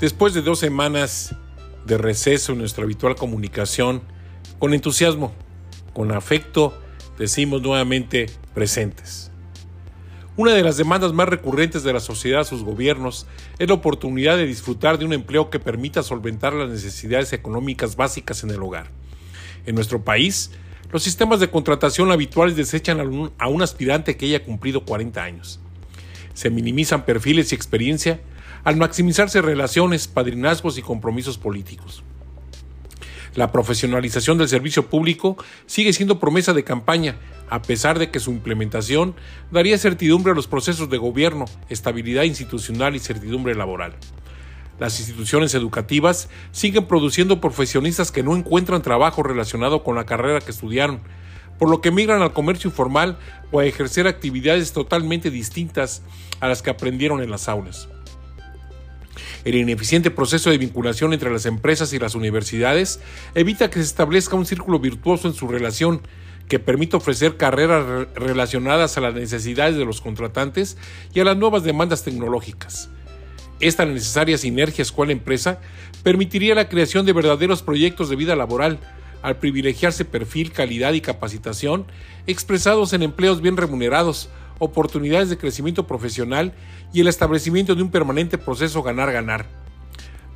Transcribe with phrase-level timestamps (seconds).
[0.00, 1.34] Después de dos semanas
[1.86, 4.02] de receso en nuestra habitual comunicación,
[4.58, 5.32] con entusiasmo,
[5.94, 6.78] con afecto,
[7.18, 9.30] decimos nuevamente presentes.
[10.36, 13.26] Una de las demandas más recurrentes de la sociedad a sus gobiernos
[13.58, 18.44] es la oportunidad de disfrutar de un empleo que permita solventar las necesidades económicas básicas
[18.44, 18.90] en el hogar.
[19.64, 20.50] En nuestro país,
[20.92, 23.00] los sistemas de contratación habituales desechan
[23.38, 25.58] a un, aspirante que haya cumplido 40 años.
[26.34, 28.20] Se minimizan perfiles y experiencia
[28.66, 32.02] al maximizarse relaciones, padrinazgos y compromisos políticos.
[33.36, 37.14] La profesionalización del servicio público sigue siendo promesa de campaña,
[37.48, 39.14] a pesar de que su implementación
[39.52, 43.94] daría certidumbre a los procesos de gobierno, estabilidad institucional y certidumbre laboral.
[44.80, 50.50] Las instituciones educativas siguen produciendo profesionistas que no encuentran trabajo relacionado con la carrera que
[50.50, 51.02] estudiaron,
[51.60, 53.16] por lo que migran al comercio informal
[53.52, 56.02] o a ejercer actividades totalmente distintas
[56.40, 57.88] a las que aprendieron en las aulas.
[59.46, 62.98] El ineficiente proceso de vinculación entre las empresas y las universidades
[63.36, 66.00] evita que se establezca un círculo virtuoso en su relación
[66.48, 70.76] que permita ofrecer carreras relacionadas a las necesidades de los contratantes
[71.14, 72.90] y a las nuevas demandas tecnológicas.
[73.60, 75.60] Esta necesaria sinergia escuela-empresa
[76.02, 78.80] permitiría la creación de verdaderos proyectos de vida laboral,
[79.22, 81.86] al privilegiarse perfil, calidad y capacitación
[82.26, 84.28] expresados en empleos bien remunerados,
[84.58, 86.54] oportunidades de crecimiento profesional
[86.92, 89.46] y el establecimiento de un permanente proceso ganar-ganar.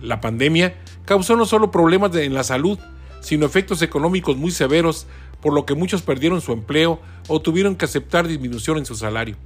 [0.00, 2.78] La pandemia causó no solo problemas en la salud,
[3.20, 5.06] sino efectos económicos muy severos,
[5.40, 9.36] por lo que muchos perdieron su empleo o tuvieron que aceptar disminución en su salario.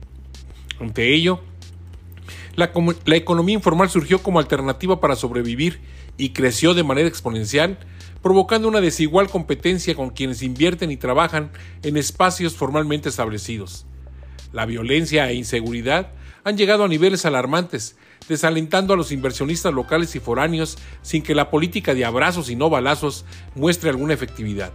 [0.81, 1.41] Ante ello,
[2.57, 2.73] la,
[3.05, 5.81] la, economía informal surgió como alternativa para sobrevivir
[6.17, 7.79] y creció de manera exponencial,
[8.23, 11.51] provocando una desigual competencia con quienes invierten y trabajan
[11.83, 13.87] en espacios formalmente establecidos.
[14.53, 16.09] La violencia e inseguridad
[16.43, 17.97] han llegado a niveles alarmantes,
[18.29, 22.71] desalentando a los inversionistas locales y foráneos sin que la política de abrazos y no
[22.71, 24.73] balazos muestre alguna efectividad.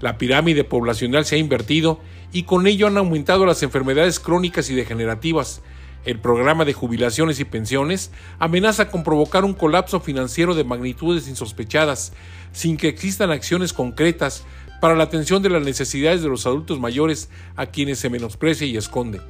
[0.00, 2.00] La pirámide poblacional se ha invertido
[2.32, 5.62] y con ello han aumentado las enfermedades crónicas y degenerativas.
[6.04, 12.12] El programa de jubilaciones y pensiones amenaza con provocar un colapso financiero de magnitudes insospechadas,
[12.52, 14.44] sin que existan acciones concretas
[14.84, 18.76] para la atención de las necesidades de los adultos mayores a quienes se menosprecia y
[18.76, 19.22] esconde.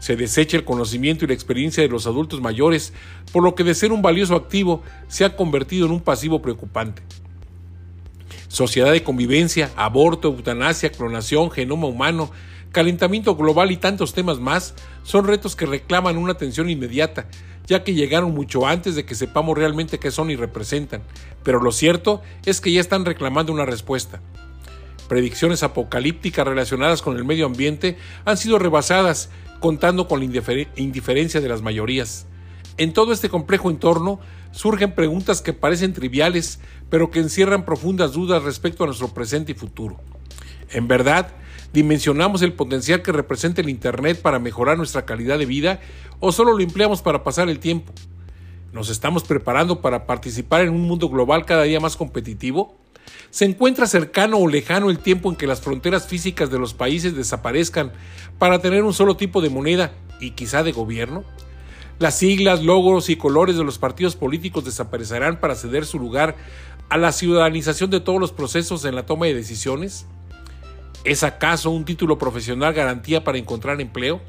[0.00, 2.92] Se desecha el conocimiento y la experiencia de los adultos mayores,
[3.30, 7.00] por lo que de ser un valioso activo se ha convertido en un pasivo preocupante.
[8.48, 12.32] Sociedad de convivencia, aborto, eutanasia, clonación, genoma humano,
[12.72, 17.28] calentamiento global y tantos temas más son retos que reclaman una atención inmediata,
[17.68, 21.02] ya que llegaron mucho antes de que sepamos realmente qué son y representan,
[21.44, 24.20] pero lo cierto es que ya están reclamando una respuesta
[25.12, 29.28] predicciones apocalípticas relacionadas con el medio ambiente han sido rebasadas,
[29.60, 30.24] contando con la
[30.76, 32.24] indiferencia de las mayorías.
[32.78, 34.20] En todo este complejo entorno
[34.52, 39.54] surgen preguntas que parecen triviales, pero que encierran profundas dudas respecto a nuestro presente y
[39.54, 40.00] futuro.
[40.70, 41.28] En verdad,
[41.74, 45.80] ¿dimensionamos el potencial que representa el Internet para mejorar nuestra calidad de vida
[46.20, 47.92] o solo lo empleamos para pasar el tiempo?
[48.72, 52.81] ¿Nos estamos preparando para participar en un mundo global cada día más competitivo?
[53.30, 57.16] ¿Se encuentra cercano o lejano el tiempo en que las fronteras físicas de los países
[57.16, 57.92] desaparezcan
[58.38, 61.24] para tener un solo tipo de moneda y quizá de gobierno?
[61.98, 66.36] ¿Las siglas, logros y colores de los partidos políticos desaparecerán para ceder su lugar
[66.88, 70.06] a la ciudadanización de todos los procesos en la toma de decisiones?
[71.04, 74.20] ¿Es acaso un título profesional garantía para encontrar empleo?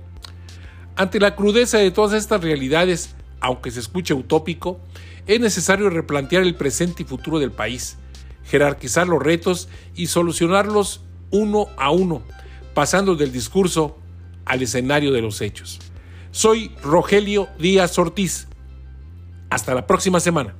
[0.96, 4.80] Ante la crudeza de todas estas realidades, aunque se escuche utópico,
[5.28, 7.98] es necesario replantear el presente y futuro del país
[8.46, 12.22] jerarquizar los retos y solucionarlos uno a uno,
[12.74, 13.98] pasando del discurso
[14.46, 15.80] al escenario de los hechos.
[16.32, 18.48] Soy Rogelio Díaz Ortiz.
[19.50, 20.56] Hasta la próxima semana.